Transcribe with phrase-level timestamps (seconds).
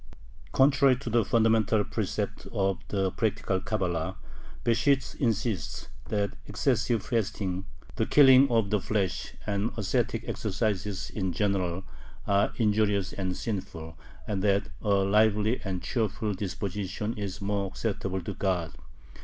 [0.51, 4.15] Contrary to the fundamental precept of the Practical Cabala,
[4.65, 11.83] Besht insists that excessive fasting, the killing of the flesh, and ascetic exercises in general,
[12.27, 13.95] are injurious and sinful,
[14.27, 18.73] and that a lively and cheerful disposition is more acceptable to God.